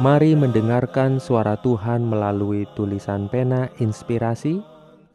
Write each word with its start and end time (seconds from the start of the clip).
Mari 0.00 0.32
mendengarkan 0.32 1.20
suara 1.20 1.60
Tuhan 1.60 2.08
melalui 2.08 2.64
tulisan 2.72 3.28
pena 3.28 3.68
inspirasi 3.84 4.64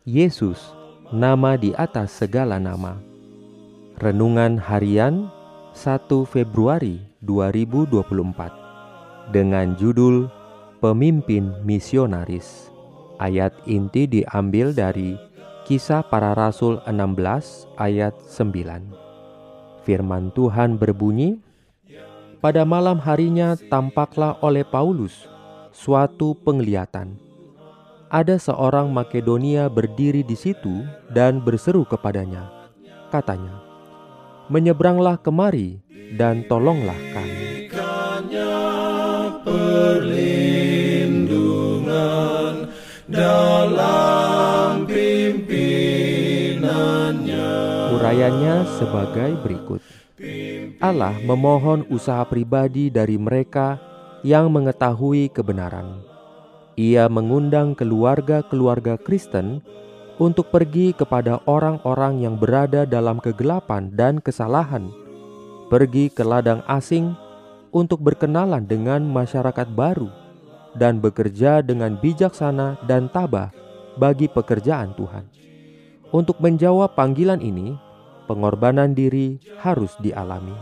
Yesus, 0.06 0.62
nama 1.10 1.58
di 1.58 1.74
atas 1.74 2.14
segala 2.14 2.62
nama. 2.62 2.94
Renungan 3.98 4.62
harian 4.62 5.26
1 5.74 6.06
Februari 6.30 7.02
2024 7.26 9.34
dengan 9.34 9.74
judul 9.74 10.30
Pemimpin 10.78 11.66
Misionaris. 11.66 12.70
Ayat 13.18 13.58
inti 13.66 14.06
diambil 14.06 14.70
dari 14.70 15.18
Kisah 15.66 16.06
Para 16.06 16.38
Rasul 16.38 16.78
16 16.86 17.74
ayat 17.82 18.14
9. 18.22 19.82
Firman 19.82 20.30
Tuhan 20.38 20.78
berbunyi, 20.78 21.42
pada 22.46 22.62
malam 22.62 23.02
harinya 23.02 23.58
tampaklah 23.74 24.38
oleh 24.38 24.62
Paulus 24.62 25.26
suatu 25.74 26.38
penglihatan. 26.46 27.18
Ada 28.14 28.38
seorang 28.38 28.94
Makedonia 28.94 29.66
berdiri 29.66 30.22
di 30.22 30.38
situ 30.38 30.86
dan 31.10 31.42
berseru 31.42 31.82
kepadanya. 31.90 32.70
Katanya, 33.10 33.66
"Menyeberanglah 34.54 35.18
kemari 35.26 35.82
dan 36.22 36.46
tolonglah 36.46 37.02
kami." 37.18 37.74
Urayanya 48.26 48.66
sebagai 48.82 49.38
berikut. 49.46 49.86
Allah 50.82 51.14
memohon 51.30 51.86
usaha 51.94 52.26
pribadi 52.26 52.90
dari 52.90 53.22
mereka 53.22 53.78
yang 54.26 54.50
mengetahui 54.50 55.30
kebenaran. 55.30 56.02
Ia 56.74 57.06
mengundang 57.06 57.78
keluarga-keluarga 57.78 58.98
Kristen 58.98 59.62
untuk 60.18 60.50
pergi 60.50 60.98
kepada 60.98 61.38
orang-orang 61.46 62.26
yang 62.26 62.34
berada 62.34 62.82
dalam 62.90 63.22
kegelapan 63.22 63.94
dan 63.94 64.18
kesalahan, 64.18 64.90
pergi 65.70 66.10
ke 66.10 66.26
ladang 66.26 66.66
asing 66.66 67.14
untuk 67.70 68.02
berkenalan 68.02 68.66
dengan 68.66 69.06
masyarakat 69.06 69.70
baru, 69.78 70.10
dan 70.74 70.98
bekerja 70.98 71.62
dengan 71.62 71.94
bijaksana 72.02 72.90
dan 72.90 73.06
tabah 73.06 73.54
bagi 74.02 74.26
pekerjaan 74.26 74.98
Tuhan. 74.98 75.30
Untuk 76.10 76.42
menjawab 76.42 76.98
panggilan 76.98 77.38
ini, 77.38 77.86
pengorbanan 78.26 78.98
diri 78.98 79.38
harus 79.62 79.94
dialami. 80.02 80.54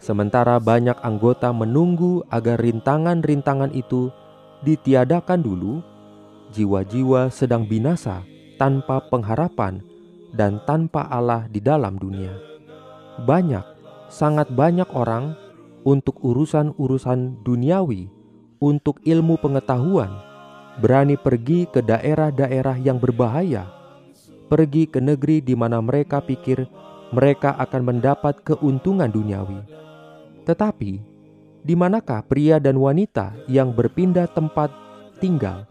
Sementara 0.00 0.56
banyak 0.56 0.96
anggota 1.04 1.52
menunggu 1.52 2.24
agar 2.32 2.56
rintangan-rintangan 2.56 3.76
itu 3.76 4.08
ditiadakan 4.64 5.44
dulu, 5.44 5.84
jiwa-jiwa 6.56 7.28
sedang 7.28 7.68
binasa 7.68 8.24
tanpa 8.56 9.04
pengharapan 9.12 9.84
dan 10.32 10.60
tanpa 10.64 11.04
Allah 11.08 11.44
di 11.52 11.60
dalam 11.60 12.00
dunia. 12.00 12.32
Banyak, 13.20 13.64
sangat 14.08 14.48
banyak 14.48 14.88
orang 14.96 15.36
untuk 15.84 16.16
urusan-urusan 16.24 17.44
duniawi, 17.44 18.08
untuk 18.60 19.00
ilmu 19.04 19.36
pengetahuan, 19.36 20.12
berani 20.80 21.20
pergi 21.20 21.68
ke 21.68 21.84
daerah-daerah 21.84 22.80
yang 22.80 22.96
berbahaya 22.96 23.79
pergi 24.50 24.90
ke 24.90 24.98
negeri 24.98 25.38
di 25.38 25.54
mana 25.54 25.78
mereka 25.78 26.18
pikir 26.18 26.66
mereka 27.14 27.54
akan 27.58 27.94
mendapat 27.94 28.42
keuntungan 28.42 29.06
duniawi. 29.06 29.62
Tetapi, 30.42 30.92
di 31.62 31.74
manakah 31.78 32.26
pria 32.26 32.58
dan 32.58 32.74
wanita 32.74 33.46
yang 33.46 33.70
berpindah 33.70 34.26
tempat 34.30 34.74
tinggal 35.22 35.70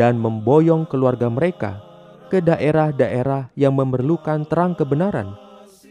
dan 0.00 0.16
memboyong 0.16 0.88
keluarga 0.88 1.28
mereka 1.28 1.84
ke 2.32 2.40
daerah-daerah 2.44 3.52
yang 3.56 3.76
memerlukan 3.76 4.44
terang 4.48 4.76
kebenaran, 4.76 5.36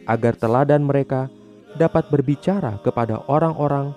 agar 0.05 0.37
teladan 0.37 0.85
mereka 0.85 1.29
dapat 1.77 2.09
berbicara 2.09 2.81
kepada 2.85 3.21
orang-orang 3.25 3.93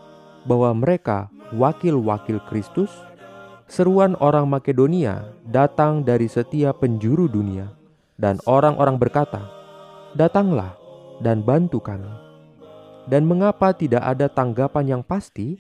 bahwa 0.49 0.73
mereka 0.77 1.33
wakil-wakil 1.57 2.41
Kristus? 2.49 2.93
Seruan 3.71 4.19
orang 4.19 4.51
Makedonia 4.51 5.31
datang 5.47 6.03
dari 6.03 6.27
setiap 6.27 6.83
penjuru 6.83 7.31
dunia 7.31 7.80
dan 8.21 8.37
orang-orang 8.45 9.01
berkata, 9.01 9.41
"Datanglah 10.13 10.77
dan 11.25 11.41
bantu 11.41 11.81
kami." 11.81 12.13
Dan 13.09 13.25
mengapa 13.25 13.73
tidak 13.73 14.05
ada 14.05 14.29
tanggapan 14.29 15.01
yang 15.01 15.03
pasti? 15.03 15.57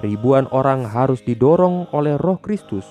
Ribuan 0.00 0.48
orang 0.50 0.88
harus 0.88 1.20
didorong 1.22 1.86
oleh 1.92 2.16
Roh 2.18 2.40
Kristus 2.40 2.88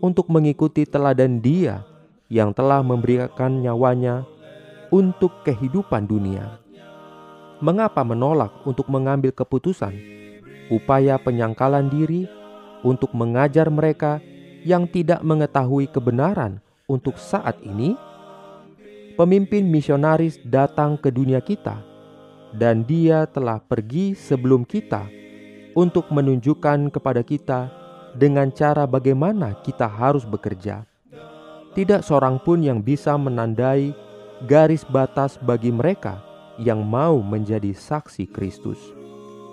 untuk 0.00 0.32
mengikuti 0.32 0.88
teladan 0.88 1.38
Dia 1.38 1.84
yang 2.32 2.56
telah 2.56 2.80
memberikan 2.80 3.60
nyawanya 3.60 4.24
untuk 4.90 5.44
kehidupan 5.46 6.08
dunia. 6.10 6.58
Mengapa 7.60 8.02
menolak 8.02 8.50
untuk 8.64 8.88
mengambil 8.88 9.30
keputusan, 9.30 9.92
upaya 10.72 11.20
penyangkalan 11.20 11.92
diri 11.92 12.24
untuk 12.80 13.12
mengajar 13.12 13.68
mereka 13.68 14.18
yang 14.64 14.88
tidak 14.88 15.20
mengetahui 15.20 15.86
kebenaran 15.92 16.64
untuk 16.88 17.20
saat 17.20 17.60
ini? 17.62 17.94
Pemimpin 19.20 19.68
misionaris 19.68 20.40
datang 20.48 20.96
ke 20.96 21.12
dunia 21.12 21.44
kita, 21.44 21.76
dan 22.56 22.88
Dia 22.88 23.28
telah 23.28 23.60
pergi 23.60 24.16
sebelum 24.16 24.64
kita 24.64 25.04
untuk 25.76 26.08
menunjukkan 26.08 26.88
kepada 26.88 27.20
kita 27.20 27.68
dengan 28.16 28.48
cara 28.48 28.88
bagaimana 28.88 29.60
kita 29.60 29.84
harus 29.84 30.24
bekerja. 30.24 30.88
Tidak 31.76 32.00
seorang 32.00 32.40
pun 32.40 32.64
yang 32.64 32.80
bisa 32.80 33.12
menandai 33.20 33.92
garis 34.48 34.88
batas 34.88 35.36
bagi 35.36 35.68
mereka 35.68 36.24
yang 36.56 36.80
mau 36.80 37.20
menjadi 37.20 37.76
saksi 37.76 38.24
Kristus. 38.32 38.80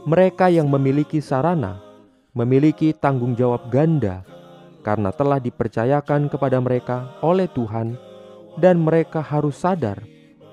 Mereka 0.08 0.48
yang 0.48 0.72
memiliki 0.72 1.20
sarana, 1.20 1.84
memiliki 2.32 2.96
tanggung 2.96 3.36
jawab 3.36 3.68
ganda 3.68 4.24
karena 4.80 5.12
telah 5.12 5.44
dipercayakan 5.44 6.32
kepada 6.32 6.56
mereka 6.64 7.20
oleh 7.20 7.52
Tuhan 7.52 8.07
dan 8.58 8.82
mereka 8.82 9.22
harus 9.22 9.62
sadar 9.62 10.02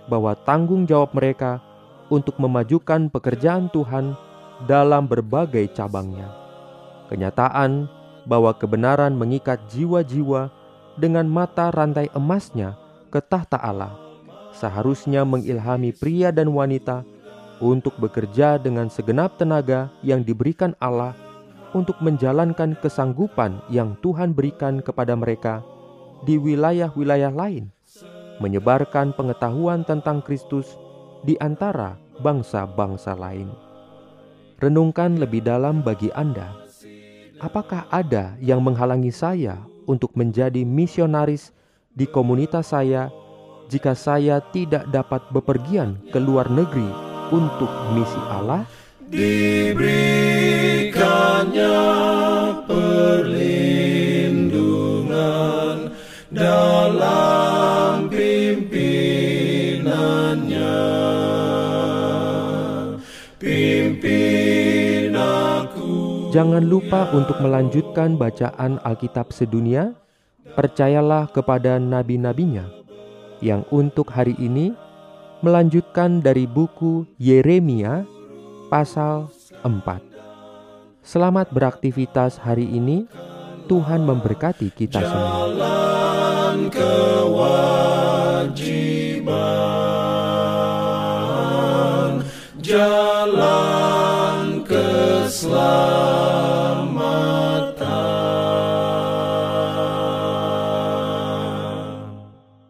bahwa 0.07 0.37
tanggung 0.37 0.85
jawab 0.85 1.17
mereka 1.17 1.65
untuk 2.13 2.37
memajukan 2.37 3.09
pekerjaan 3.09 3.73
Tuhan 3.73 4.13
dalam 4.69 5.09
berbagai 5.09 5.73
cabangnya. 5.73 6.29
Kenyataan 7.09 7.89
bahwa 8.29 8.53
kebenaran 8.57 9.17
mengikat 9.17 9.61
jiwa-jiwa 9.73 10.53
dengan 11.01 11.27
mata 11.27 11.73
rantai 11.73 12.13
emasnya 12.15 12.77
ke 13.11 13.19
tahta 13.21 13.59
Allah 13.59 14.05
seharusnya 14.55 15.27
mengilhami 15.27 15.91
pria 15.91 16.31
dan 16.31 16.55
wanita 16.55 17.03
untuk 17.59 17.99
bekerja 17.99 18.57
dengan 18.63 18.87
segenap 18.87 19.35
tenaga 19.35 19.91
yang 20.07 20.23
diberikan 20.23 20.79
Allah 20.79 21.13
untuk 21.75 21.99
menjalankan 21.99 22.79
kesanggupan 22.79 23.59
yang 23.67 23.99
Tuhan 23.99 24.31
berikan 24.31 24.79
kepada 24.79 25.19
mereka 25.19 25.67
di 26.23 26.39
wilayah-wilayah 26.39 27.35
lain 27.35 27.74
menyebarkan 28.39 29.15
pengetahuan 29.15 29.87
tentang 29.87 30.23
Kristus 30.23 30.79
di 31.23 31.39
antara 31.39 31.99
bangsa-bangsa 32.23 33.15
lain. 33.19 33.51
Renungkan 34.63 35.19
lebih 35.19 35.43
dalam 35.43 35.83
bagi 35.83 36.09
Anda, 36.15 36.55
apakah 37.43 37.91
ada 37.91 38.39
yang 38.39 38.63
menghalangi 38.63 39.11
saya 39.11 39.59
untuk 39.85 40.15
menjadi 40.17 40.63
misionaris 40.63 41.53
di 41.93 42.07
komunitas 42.09 42.73
saya 42.73 43.11
jika 43.69 43.93
saya 43.93 44.41
tidak 44.55 44.87
dapat 44.89 45.21
bepergian 45.35 45.99
ke 46.15 46.19
luar 46.23 46.49
negeri 46.49 46.89
untuk 47.35 47.71
misi 47.93 48.21
Allah? 48.31 48.63
Diberikannya 49.05 50.54
Jangan 66.35 66.67
lupa 66.67 67.15
untuk 67.15 67.39
melanjutkan 67.39 68.19
bacaan 68.19 68.83
Alkitab 68.83 69.31
sedunia. 69.31 69.95
Percayalah 70.59 71.31
kepada 71.31 71.79
nabi-nabinya 71.79 72.67
yang 73.39 73.63
untuk 73.71 74.11
hari 74.11 74.35
ini 74.43 74.75
melanjutkan 75.47 76.19
dari 76.19 76.51
buku 76.51 77.07
Yeremia 77.23 78.03
pasal 78.67 79.31
4. 79.63 81.07
Selamat 81.07 81.55
beraktivitas 81.55 82.43
hari 82.43 82.67
ini. 82.67 83.07
Tuhan 83.71 84.03
memberkati 84.03 84.75
kita 84.75 85.07
semua. 85.07 85.39
Jalan. 92.59 93.55